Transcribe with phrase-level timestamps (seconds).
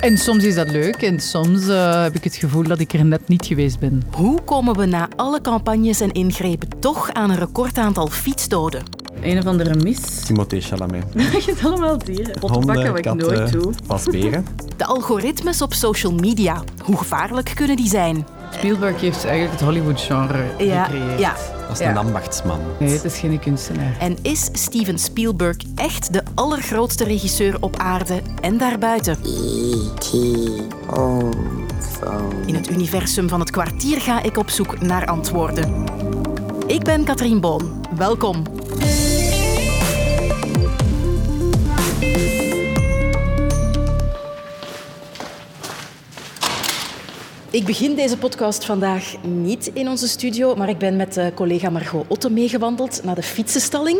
[0.00, 3.04] En soms is dat leuk en soms uh, heb ik het gevoel dat ik er
[3.04, 4.02] net niet geweest ben.
[4.10, 8.82] Hoe komen we na alle campagnes en ingrepen toch aan een recordaantal fietsdoden?
[9.22, 10.00] Een of andere mis.
[10.24, 11.04] Timothée Chalamet.
[11.14, 12.36] je hebt allemaal dieren.
[12.40, 13.72] Honden, wat ik katten, nooit doe.
[13.86, 14.46] pasberen.
[14.76, 16.62] De algoritmes op social media.
[16.84, 18.26] Hoe gevaarlijk kunnen die zijn?
[18.50, 21.18] Spielberg heeft eigenlijk het Hollywood-genre Ja, gecreëerd.
[21.20, 21.34] ja.
[21.70, 22.60] Dat is een ambachtsman.
[22.78, 23.96] Nee, het is geen kunstenaar.
[23.98, 29.18] En is Steven Spielberg echt de allergrootste regisseur op aarde en daarbuiten?
[32.46, 35.84] In het universum van het kwartier ga ik op zoek naar antwoorden.
[36.66, 37.86] Ik ben Katrien Boon.
[37.96, 38.42] Welkom.
[47.52, 51.70] Ik begin deze podcast vandaag niet in onze studio, maar ik ben met uh, collega
[51.70, 53.98] Margot Otte meegewandeld naar de fietsenstalling.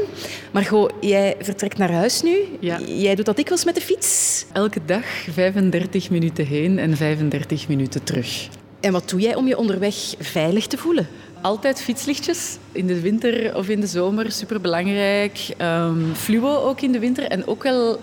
[0.53, 2.39] Margot, jij vertrekt naar huis nu.
[2.61, 2.81] Ja.
[2.81, 4.45] Jij doet dat dikwijls met de fiets.
[4.53, 8.49] Elke dag 35 minuten heen en 35 minuten terug.
[8.81, 11.09] En wat doe jij om je onderweg veilig te voelen?
[11.41, 12.57] Altijd fietslichtjes.
[12.73, 15.49] In de winter of in de zomer, superbelangrijk.
[15.63, 17.25] Um, fluo ook in de winter.
[17.25, 18.01] En ook wel...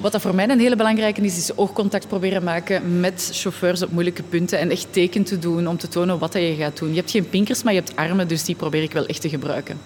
[0.00, 3.90] Wat dat voor mij een hele belangrijke is, is oogcontact proberen maken met chauffeurs op
[3.90, 6.88] moeilijke punten en echt teken te doen om te tonen wat je gaat doen.
[6.88, 9.28] Je hebt geen pinkers, maar je hebt armen, dus die probeer ik wel echt te
[9.28, 9.80] gebruiken.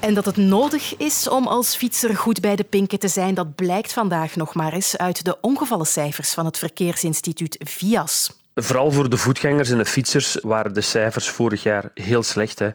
[0.00, 3.54] En dat het nodig is om als fietser goed bij de pinken te zijn, dat
[3.54, 8.30] blijkt vandaag nog maar eens uit de ongevallencijfers van het verkeersinstituut VIAS.
[8.54, 12.58] Vooral voor de voetgangers en de fietsers waren de cijfers vorig jaar heel slecht.
[12.58, 12.70] Hè.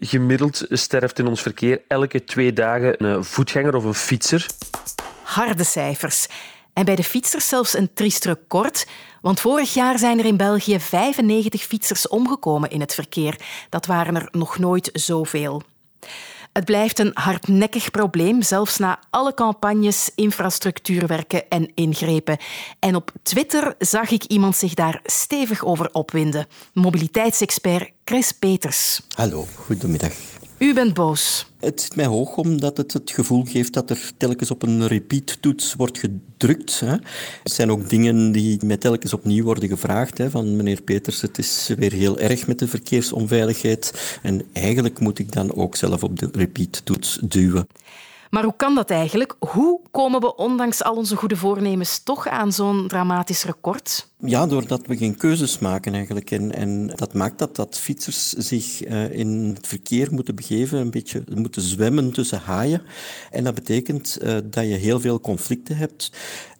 [0.00, 4.46] Gemiddeld sterft in ons verkeer elke twee dagen een voetganger of een fietser.
[5.34, 6.26] Harde cijfers.
[6.72, 8.86] En bij de fietsers zelfs een triest record,
[9.20, 13.40] want vorig jaar zijn er in België 95 fietsers omgekomen in het verkeer.
[13.68, 15.62] Dat waren er nog nooit zoveel.
[16.52, 22.38] Het blijft een hardnekkig probleem, zelfs na alle campagnes, infrastructuurwerken en ingrepen.
[22.78, 26.46] En op Twitter zag ik iemand zich daar stevig over opwinden.
[26.72, 29.00] Mobiliteitsexpert Chris Peters.
[29.16, 30.12] Hallo, goedemiddag.
[30.64, 31.46] U bent boos.
[31.60, 35.74] Het zit mij hoog omdat het het gevoel geeft dat er telkens op een repeat-toets
[35.74, 36.80] wordt gedrukt.
[36.80, 36.92] Hè.
[36.92, 37.00] Er
[37.42, 40.18] zijn ook dingen die mij telkens opnieuw worden gevraagd.
[40.18, 44.18] Hè, van meneer Peters, het is weer heel erg met de verkeersonveiligheid.
[44.22, 47.66] En eigenlijk moet ik dan ook zelf op de repeat-toets duwen.
[48.34, 49.36] Maar hoe kan dat eigenlijk?
[49.38, 54.08] Hoe komen we ondanks al onze goede voornemens toch aan zo'n dramatisch record?
[54.26, 56.30] Ja, doordat we geen keuzes maken eigenlijk.
[56.30, 60.90] En, en dat maakt dat, dat fietsers zich uh, in het verkeer moeten begeven, een
[60.90, 62.82] beetje moeten zwemmen tussen haaien.
[63.30, 66.10] En dat betekent uh, dat je heel veel conflicten hebt.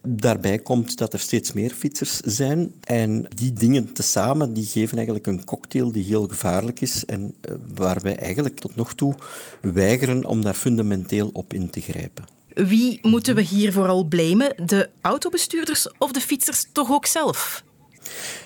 [0.07, 2.73] Daarbij komt dat er steeds meer fietsers zijn.
[2.83, 7.05] En die dingen tezamen die geven eigenlijk een cocktail die heel gevaarlijk is.
[7.05, 9.15] En uh, waar wij eigenlijk tot nog toe
[9.61, 12.25] weigeren om daar fundamenteel op in te grijpen.
[12.53, 14.53] Wie moeten we hier vooral blamen?
[14.65, 17.63] De autobestuurders of de fietsers toch ook zelf?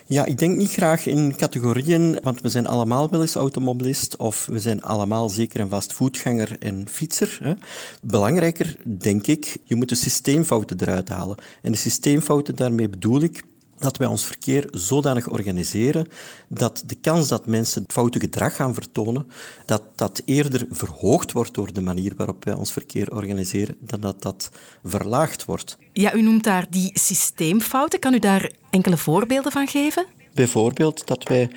[0.06, 4.46] Ja, ik denk niet graag in categorieën, want we zijn allemaal wel eens automobilist of
[4.46, 7.38] we zijn allemaal zeker en vast voetganger en fietser.
[7.44, 7.54] Hè.
[8.02, 11.38] Belangrijker, denk ik, je moet de systeemfouten eruit halen.
[11.62, 13.44] En de systeemfouten, daarmee bedoel ik
[13.80, 16.08] dat wij ons verkeer zodanig organiseren
[16.48, 19.28] dat de kans dat mensen foute gedrag gaan vertonen,
[19.66, 24.22] dat dat eerder verhoogd wordt door de manier waarop wij ons verkeer organiseren, dan dat
[24.22, 24.50] dat
[24.84, 25.78] verlaagd wordt.
[25.94, 28.00] Ja, u noemt daar die systeemfouten.
[28.00, 30.06] Kan u daar enkele voorbeelden van geven?
[30.34, 31.52] Bijvoorbeeld dat wij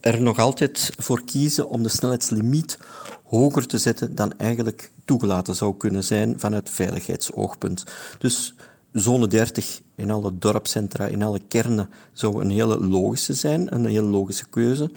[0.00, 2.78] er nog altijd voor kiezen om de snelheidslimiet
[3.24, 7.84] hoger te zetten dan eigenlijk toegelaten zou kunnen zijn vanuit veiligheidsoogpunt.
[8.18, 8.54] Dus
[8.92, 14.06] zone 30 in alle dorpscentra, in alle kernen, zou een hele logische zijn, een hele
[14.06, 14.90] logische keuze.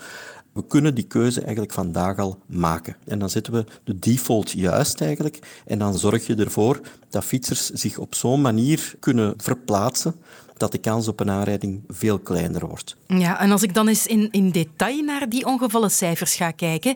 [0.54, 2.96] We kunnen die keuze eigenlijk vandaag al maken.
[3.06, 5.40] En dan zetten we de default juist eigenlijk.
[5.66, 6.80] En dan zorg je ervoor
[7.10, 10.16] dat fietsers zich op zo'n manier kunnen verplaatsen
[10.60, 12.96] dat de kans op een aanrijding veel kleiner wordt.
[13.08, 16.96] Ja, en als ik dan eens in, in detail naar die ongevallencijfers ga kijken,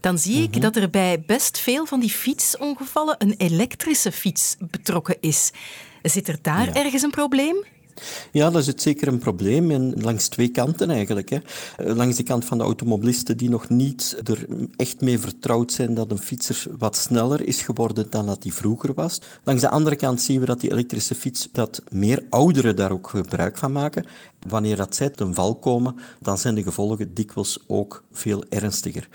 [0.00, 0.60] dan zie ik mm -hmm.
[0.60, 5.50] dat er bij best veel van die fietsongevallen een elektrische fiets betrokken is.
[6.02, 6.74] Zit er daar ja.
[6.74, 7.64] ergens een probleem?
[8.32, 9.70] Ja, dat is zeker een probleem.
[9.70, 11.30] En langs twee kanten eigenlijk.
[11.30, 11.38] Hè.
[11.76, 14.46] Langs de kant van de automobilisten die nog niet er
[14.76, 18.94] echt mee vertrouwd zijn dat een fietser wat sneller is geworden dan dat hij vroeger
[18.94, 19.20] was.
[19.44, 23.08] Langs de andere kant zien we dat die elektrische fiets, dat meer ouderen daar ook
[23.08, 24.06] gebruik van maken.
[24.48, 29.08] Wanneer dat zij ten val komen, dan zijn de gevolgen dikwijls ook veel ernstiger.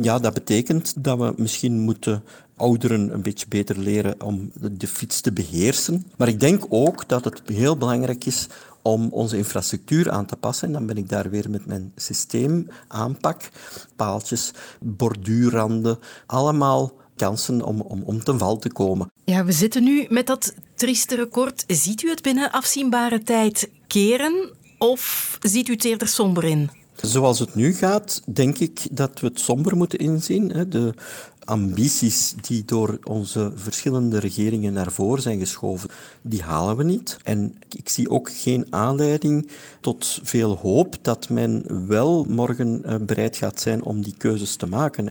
[0.00, 2.22] Ja, dat betekent dat we misschien moeten
[2.56, 6.06] ouderen een beetje beter leren om de fiets te beheersen.
[6.16, 8.46] Maar ik denk ook dat het heel belangrijk is
[8.82, 10.66] om onze infrastructuur aan te passen.
[10.66, 13.50] En dan ben ik daar weer met mijn systeemaanpak.
[13.96, 19.10] Paaltjes, borduurranden, allemaal kansen om, om, om ten val te komen.
[19.24, 24.52] Ja, we zitten nu met dat trieste record, ziet u het binnen afzienbare tijd keren
[24.78, 26.70] of ziet u het eerder somber in?
[26.96, 30.66] Zoals het nu gaat, denk ik dat we het somber moeten inzien.
[30.68, 30.94] De
[31.44, 35.90] ambities die door onze verschillende regeringen naar voren zijn geschoven,
[36.22, 37.16] die halen we niet.
[37.22, 39.50] En ik zie ook geen aanleiding
[39.80, 44.66] tot veel hoop dat men wel morgen eh, bereid gaat zijn om die keuzes te
[44.66, 45.10] maken.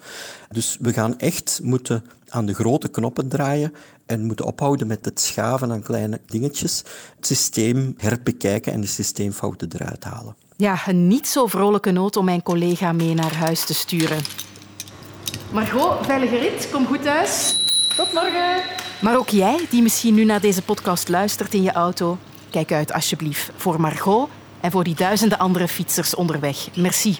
[0.52, 3.74] Dus we gaan echt moeten aan de grote knoppen draaien
[4.06, 6.84] en moeten ophouden met het schaven aan kleine dingetjes,
[7.16, 10.36] het systeem herbekijken en de systeemfouten eruit halen.
[10.58, 14.22] Ja, een niet zo vrolijke noot om mijn collega mee naar huis te sturen.
[15.54, 16.70] Margot, veilige rit.
[16.72, 17.56] Kom goed thuis.
[17.96, 18.62] Tot morgen.
[19.02, 22.18] Maar ook jij, die misschien nu naar deze podcast luistert in je auto,
[22.50, 24.30] kijk uit alsjeblieft voor Margot
[24.62, 26.76] en voor die duizenden andere fietsers onderweg.
[26.76, 27.20] Merci.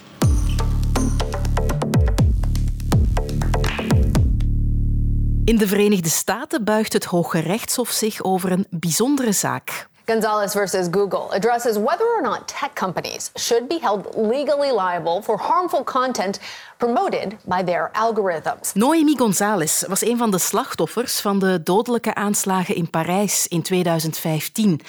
[5.44, 9.88] In de Verenigde Staten buigt het Hoge Rechtshof zich over een bijzondere zaak.
[10.06, 15.38] Gonzalez versus Google addresses whether or not tech companies should be held legally liable for
[15.38, 16.40] harmful content
[16.76, 18.74] promoted by their algorithms.
[18.74, 24.80] Noemi Gonzalez was een van de slachtoffers van de dodelijke aanslagen in Parijs in 2015.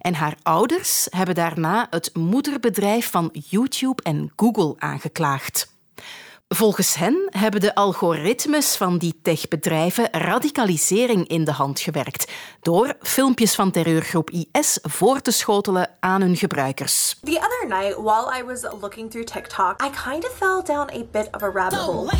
[0.00, 5.73] En haar ouders hebben daarna het moederbedrijf van YouTube en Google aangeklaagd.
[6.48, 13.54] Volgens hen hebben de algoritmes van die techbedrijven radicalisering in de hand gewerkt door filmpjes
[13.54, 17.16] van terreurgroep IS voor te schotelen aan hun gebruikers.
[17.22, 21.04] The other night while I was looking through TikTok, I kind of fell down a
[21.12, 22.10] bit of a rabbit hole.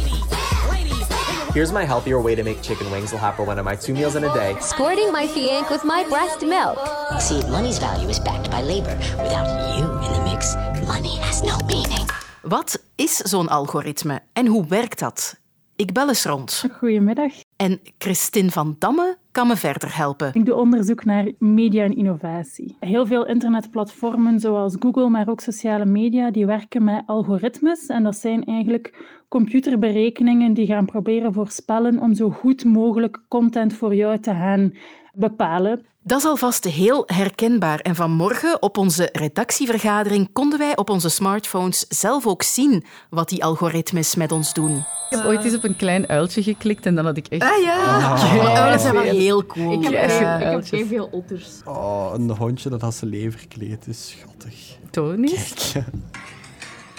[1.53, 3.93] Here's my healthier way to make chicken wings will have for one of my two
[3.93, 4.57] meals in a day.
[4.61, 6.79] Squirting my fiank with my breast milk.
[7.21, 8.97] See, money's value is backed by labor.
[9.23, 10.57] Without you in the mix,
[10.87, 12.04] money has no meaning.
[12.45, 15.41] Wat is zo'n algoritme en hoe werkt dat?
[15.77, 16.65] Ik bel eens rond.
[16.79, 17.33] Goedemiddag.
[17.57, 20.31] En Christine van Damme kan me verder helpen.
[20.33, 22.77] Ik doe onderzoek naar media en innovatie.
[22.81, 27.87] Heel veel internetplatformen zoals Google, maar ook sociale media, die werken met algoritmes.
[27.87, 33.95] En dat zijn eigenlijk computerberekeningen die gaan proberen voorspellen om zo goed mogelijk content voor
[33.95, 34.73] jou te gaan
[35.13, 35.87] bepalen.
[36.07, 37.79] Dat is alvast heel herkenbaar.
[37.79, 43.45] En vanmorgen op onze redactievergadering konden wij op onze smartphones zelf ook zien wat die
[43.45, 44.77] algoritmes met ons doen.
[45.11, 47.43] Ik heb ooit eens op een klein uiltje geklikt en dan had ik echt...
[47.43, 48.55] Ah ja, oh.
[48.55, 49.73] uilen zijn wel heel cool.
[49.73, 50.39] Ik heb, ja.
[50.39, 51.61] ik heb geen veel otters.
[51.65, 54.77] Oh, een hondje dat als zijn lever kleedt is schattig.
[54.91, 55.73] Tonisch.
[55.73, 55.87] Kijk.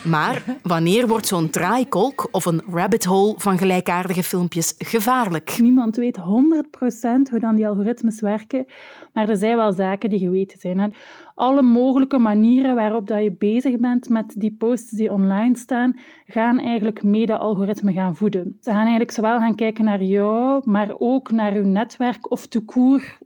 [0.06, 5.58] Maar wanneer wordt zo'n draaikolk of een rabbit hole van gelijkaardige filmpjes gevaarlijk?
[5.62, 6.22] Niemand weet 100%
[7.30, 8.66] hoe dan die algoritmes werken,
[9.14, 10.94] maar er zijn wel zaken die geweten zijn.
[11.36, 16.60] Alle mogelijke manieren waarop dat je bezig bent met die posts die online staan, gaan
[16.60, 18.58] eigenlijk mede algoritme gaan voeden.
[18.62, 22.60] Ze gaan eigenlijk zowel gaan kijken naar jou, maar ook naar je netwerk of te
[22.60, 23.18] koer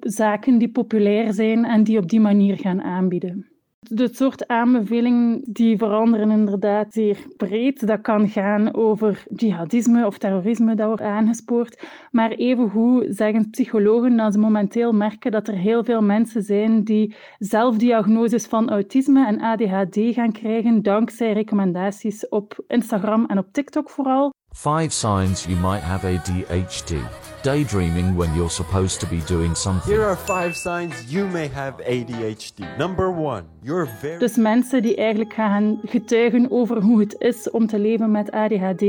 [0.00, 3.51] zaken die populair zijn en die op die manier gaan aanbieden.
[3.88, 7.86] De soort aanbevelingen die veranderen inderdaad zeer breed.
[7.86, 11.82] Dat kan gaan over jihadisme of terrorisme dat wordt aangespoord.
[12.10, 17.14] Maar evengoed zeggen psychologen dat ze momenteel merken dat er heel veel mensen zijn die
[17.38, 24.32] zelfdiagnoses van autisme en ADHD gaan krijgen dankzij recommendaties op Instagram en op TikTok vooral.
[24.52, 26.94] Five signs you might have ADHD.
[27.42, 29.92] Daydreaming when you're supposed to be doing something.
[29.92, 32.78] Here are five signs you may have ADHD.
[32.78, 34.18] Number one, you're very.
[34.18, 38.82] Dus mensen die eigenlijk gaan getuigen over hoe het is om te leven met ADHD.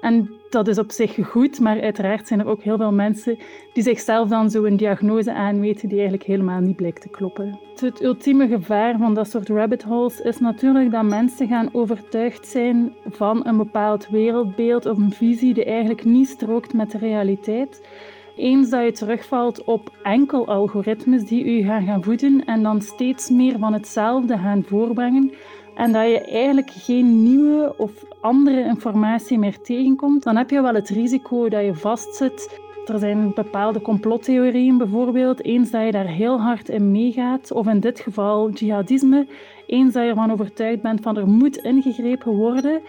[0.00, 3.38] En dat is op zich goed, maar uiteraard zijn er ook heel veel mensen
[3.72, 7.58] die zichzelf dan zo een diagnose aanweten die eigenlijk helemaal niet blijkt te kloppen.
[7.76, 12.92] Het ultieme gevaar van dat soort rabbit holes is natuurlijk dat mensen gaan overtuigd zijn
[13.06, 17.82] van een bepaald wereldbeeld of een visie die eigenlijk niet strookt met de realiteit.
[18.36, 23.30] Eens dat je terugvalt op enkel algoritmes die u gaan gaan voeden en dan steeds
[23.30, 25.32] meer van hetzelfde gaan voorbrengen,
[25.74, 30.74] en dat je eigenlijk geen nieuwe of andere informatie meer tegenkomt, dan heb je wel
[30.74, 32.60] het risico dat je vastzit.
[32.86, 35.44] Er zijn bepaalde complottheorieën bijvoorbeeld.
[35.44, 39.26] Eens dat je daar heel hard in meegaat, of in dit geval jihadisme,
[39.66, 42.80] eens dat je ervan overtuigd bent van er moet ingegrepen worden,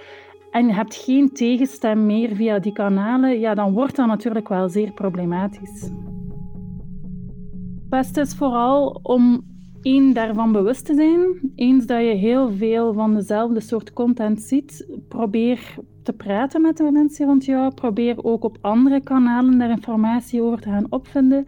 [0.51, 4.69] en je hebt geen tegenstem meer via die kanalen, ja, dan wordt dat natuurlijk wel
[4.69, 5.81] zeer problematisch.
[5.81, 9.43] Het beste is vooral om
[9.83, 11.51] één, daarvan bewust te zijn.
[11.55, 16.91] Eens dat je heel veel van dezelfde soort content ziet, probeer te praten met de
[16.91, 17.73] mensen rond jou.
[17.73, 21.45] Probeer ook op andere kanalen daar informatie over te gaan opvinden.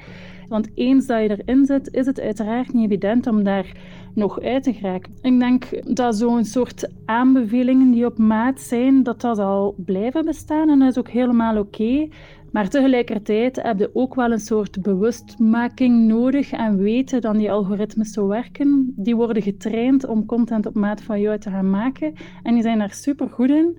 [0.47, 3.71] Want eens dat je erin zit, is het uiteraard niet evident om daar
[4.13, 5.13] nog uit te geraken.
[5.21, 10.69] Ik denk dat zo'n soort aanbevelingen die op maat zijn, dat dat zal blijven bestaan.
[10.69, 12.07] En dat is ook helemaal oké.
[12.55, 18.11] Maar tegelijkertijd heb je ook wel een soort bewustmaking nodig en weten dat die algoritmes
[18.11, 18.93] zo werken.
[18.95, 22.79] Die worden getraind om content op maat van jou te gaan maken en die zijn
[22.79, 23.77] daar super goed in.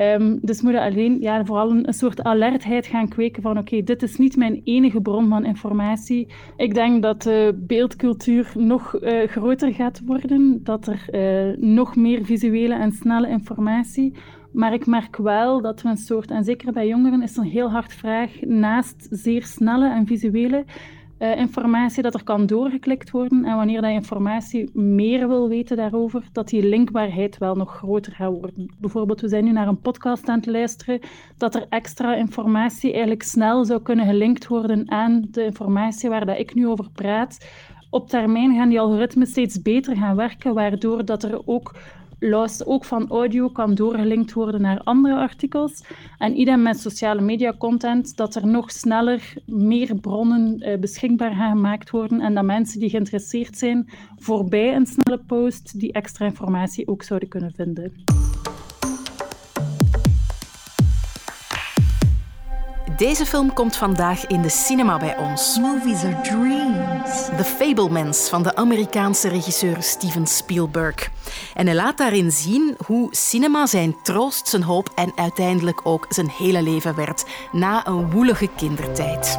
[0.00, 4.16] Um, dus moet alleen ja, vooral een, soort alertheid gaan kweken van oké, dit is
[4.16, 6.28] niet mijn enige bron van informatie.
[6.56, 12.24] Ik denk dat de beeldcultuur nog uh, groter gaat worden, dat er uh, nog meer
[12.24, 14.14] visuele en snelle informatie.
[14.52, 17.70] Maar ik merk wel dat we een soort, en zeker bij jongeren is een heel
[17.70, 20.64] hard vraag, naast zeer snelle en visuele
[21.18, 23.44] uh, informatie dat er kan doorgeklikt worden.
[23.44, 28.32] En wanneer dat informatie meer wil weten daarover, dat die linkbaarheid wel nog groter gaat
[28.32, 28.74] worden.
[28.78, 31.00] Bijvoorbeeld, we zijn nu naar een podcast aan het luisteren,
[31.36, 36.38] dat er extra informatie eigenlijk snel zou kunnen gelinkt worden aan de informatie waar dat
[36.38, 37.46] ik nu over praat.
[37.90, 41.74] Op termijn gaan die algoritmes steeds beter gaan werken, waardoor dat er ook
[42.22, 45.84] luister ook van audio kan doorgelinkt worden naar andere artikels.
[46.18, 51.50] En idem met sociale media content, dat er nog sneller meer bronnen eh, beschikbaar gaan
[51.50, 56.88] gemaakt worden en dat mensen die geïnteresseerd zijn voorbij een snelle post die extra informatie
[56.88, 57.92] ook zouden kunnen vinden.
[63.02, 65.58] Deze film komt vandaag in de cinema bij ons.
[65.58, 67.24] Movies are dreams.
[67.36, 71.10] The Fablemans van de Amerikaanse regisseur Steven Spielberg.
[71.54, 76.30] En hij laat daarin zien hoe cinema zijn troost, zijn hoop en uiteindelijk ook zijn
[76.30, 79.38] hele leven werd na een woelige kindertijd.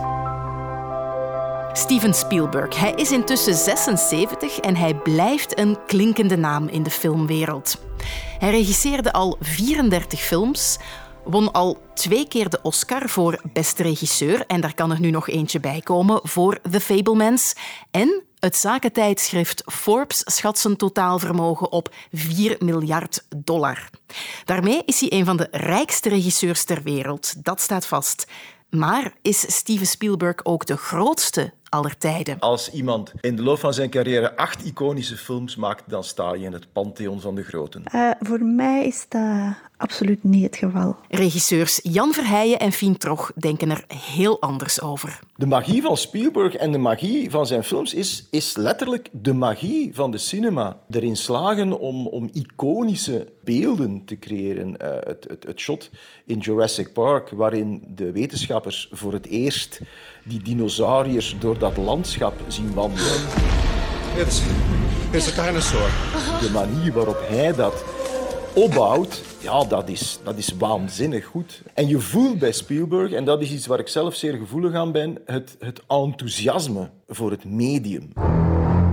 [1.73, 2.79] Steven Spielberg.
[2.79, 7.77] Hij is intussen 76 en hij blijft een klinkende naam in de filmwereld.
[8.39, 10.77] Hij regisseerde al 34 films,
[11.25, 15.29] won al twee keer de Oscar voor beste regisseur en daar kan er nu nog
[15.29, 17.53] eentje bij komen voor The Fablemans.
[17.91, 23.89] En het zakentijdschrift Forbes schat zijn totaalvermogen op 4 miljard dollar.
[24.45, 28.27] Daarmee is hij een van de rijkste regisseurs ter wereld, dat staat vast.
[28.69, 32.39] Maar is Steven Spielberg ook de grootste aller tijden.
[32.39, 36.45] Als iemand in de loop van zijn carrière acht iconische films maakt, dan sta je
[36.45, 37.83] in het pantheon van de groten.
[37.95, 39.21] Uh, voor mij is dat
[39.77, 40.95] absoluut niet het geval.
[41.09, 45.19] Regisseurs Jan Verheijen en Fien Troch denken er heel anders over.
[45.35, 49.95] De magie van Spielberg en de magie van zijn films is, is letterlijk de magie
[49.95, 50.77] van de cinema.
[50.89, 54.67] Erin slagen om, om iconische beelden te creëren.
[54.67, 55.89] Uh, het, het, het shot
[56.25, 59.81] in Jurassic Park, waarin de wetenschappers voor het eerst
[60.23, 63.21] die dinosauriërs door dat landschap zien wandelen.
[64.17, 64.41] It's,
[65.11, 65.89] it's a dinosaur.
[66.39, 67.83] De manier waarop hij dat
[68.53, 71.61] opbouwt, ja, dat is, dat is waanzinnig goed.
[71.73, 74.91] En je voelt bij Spielberg, en dat is iets waar ik zelf zeer gevoelig aan
[74.91, 78.09] ben, het, het enthousiasme voor het medium.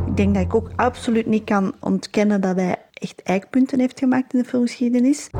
[0.06, 4.32] Ik denk dat ik ook absoluut niet kan ontkennen dat hij echt eikpunten heeft gemaakt
[4.32, 5.30] in de filmgeschiedenis.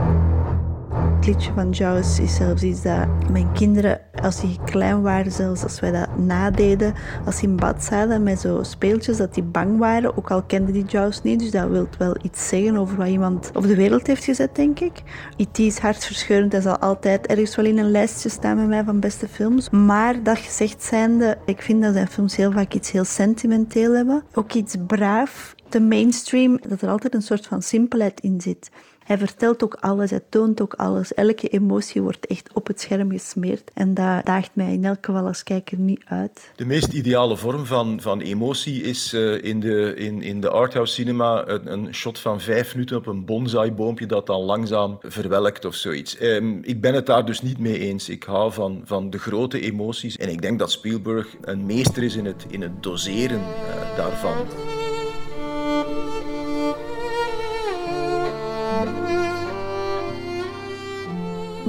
[1.21, 5.63] Het liedje van Jaws is zelfs iets dat mijn kinderen, als die klein waren, zelfs
[5.63, 6.95] als wij dat nadeden,
[7.27, 10.73] als die in bad zaten met zo speeltjes, dat die bang waren, ook al kenden
[10.73, 11.39] die Jaws niet.
[11.39, 14.81] Dus dat wil wel iets zeggen over wat iemand op de wereld heeft gezet, denk
[14.81, 15.03] ik.
[15.37, 15.59] E.T.
[15.59, 19.29] is hartverscheurend en zal altijd ergens wel in een lijstje staan met mij van beste
[19.29, 19.71] films.
[19.71, 24.23] Maar dat gezegd zijnde, ik vind dat zijn films heel vaak iets heel sentimenteel hebben.
[24.35, 25.55] Ook iets braaf.
[25.69, 28.71] De mainstream, dat er altijd een soort van simpelheid in zit.
[29.11, 31.15] Hij vertelt ook alles, hij toont ook alles.
[31.15, 33.71] Elke emotie wordt echt op het scherm gesmeerd.
[33.75, 36.51] En dat daagt mij in elk geval als kijker niet uit.
[36.57, 40.95] De meest ideale vorm van, van emotie is uh, in, de, in, in de arthouse
[40.95, 46.21] cinema een, shot van vijf minuten op een bonsaiboompje dat dan langzaam verwelkt of zoiets.
[46.21, 48.09] Um, ik ben het daar dus niet mee eens.
[48.09, 50.17] Ik hou van, van de grote emoties.
[50.17, 54.37] En ik denk dat Spielberg een meester is in het, in het doseren uh, daarvan.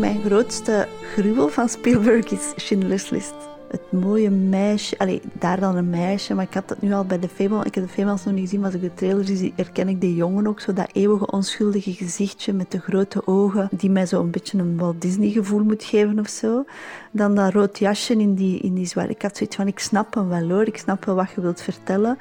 [0.01, 3.33] Mijn grootste gruwel van Spielberg is Schindler's List.
[3.67, 7.19] Het mooie meisje, allee, daar dan een meisje, maar ik had het nu al bij
[7.19, 7.65] de Fable.
[7.65, 10.01] Ik heb de Fables nog niet gezien, maar als ik de trailer zie, herken ik
[10.01, 10.59] de jongen ook.
[10.59, 14.77] Zo dat eeuwige onschuldige gezichtje met de grote ogen, die mij zo een beetje een
[14.77, 16.65] Walt Disney gevoel moet geven of zo.
[17.11, 19.11] Dan dat rood jasje in die, in die zwarte.
[19.11, 21.61] Ik had zoiets van, ik snap hem wel hoor, ik snap wel wat je wilt
[21.61, 22.17] vertellen.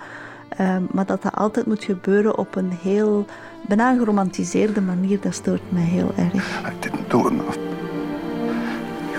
[0.61, 3.27] Um, maar dat dat altijd moet gebeuren op een heel
[3.69, 6.35] bijna geromantiseerde manier, dat stoort mij heel erg.
[6.67, 7.70] I didn't do enough.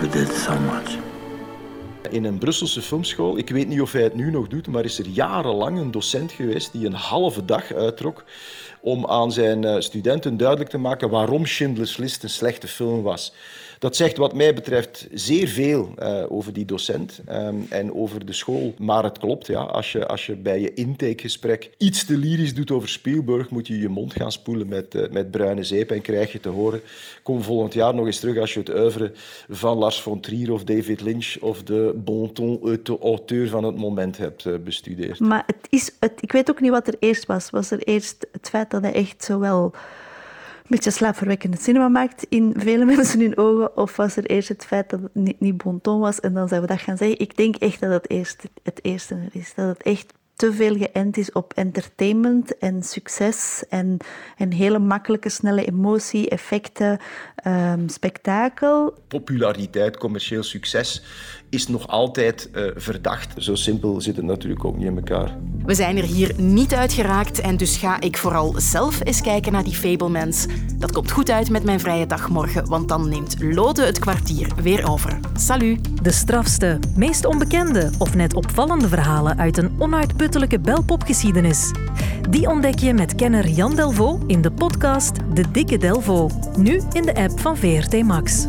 [0.01, 0.98] You did so much.
[2.10, 5.00] In een Brusselse filmschool, ik weet niet of hij het nu nog doet, maar is
[5.00, 8.24] er jarenlang een docent geweest die een halve dag uittrok
[8.81, 13.33] om aan zijn studenten duidelijk te maken waarom Schindler's List een slechte film was.
[13.81, 18.33] Dat zegt wat mij betreft zeer veel uh, over die docent um, en over de
[18.33, 18.73] school.
[18.77, 22.71] Maar het klopt, ja, als, je, als je bij je intakegesprek iets te lyrisch doet
[22.71, 26.31] over Spielberg, moet je je mond gaan spoelen met, uh, met bruine zeep en krijg
[26.31, 26.81] je te horen,
[27.23, 29.11] kom volgend jaar nog eens terug als je het oeuvre
[29.50, 32.59] van Lars von Trier of David Lynch of de bon ton
[33.01, 35.19] auteur van het moment hebt bestudeerd.
[35.19, 37.50] Maar het is, het, ik weet ook niet wat er eerst was.
[37.50, 39.74] Was er eerst het feit dat hij echt zowel
[40.71, 43.77] beetje slaapverwekkende cinema maakt in vele mensen hun ogen?
[43.77, 46.48] Of was er eerst het feit dat het niet, niet bon ton was en dan
[46.48, 47.19] zouden we dat gaan zeggen?
[47.19, 49.53] Ik denk echt dat het eerst het eerste is.
[49.53, 53.97] Dat het echt te veel geënt is op entertainment en succes en
[54.38, 57.00] een hele makkelijke, snelle emotie, effecten,
[57.47, 58.93] um, spektakel.
[59.07, 61.03] Populariteit, commercieel succes
[61.50, 63.43] is nog altijd uh, verdacht.
[63.43, 65.38] Zo simpel zit het natuurlijk ook niet in elkaar.
[65.65, 69.63] We zijn er hier niet uitgeraakt en dus ga ik vooral zelf eens kijken naar
[69.63, 70.45] die Fablemans.
[70.77, 74.51] Dat komt goed uit met mijn vrije dag morgen, want dan neemt Lode het kwartier
[74.61, 75.19] weer over.
[75.33, 76.03] Salut!
[76.03, 79.71] De strafste, meest onbekende of net opvallende verhalen uit een
[80.22, 81.72] onuitputtelijke belpopgeschiedenis.
[82.30, 86.34] Die ontdek je met kenner Jan Delvaux in de podcast De Dikke Delvaux.
[86.58, 88.46] Nu in de app van VRT Max.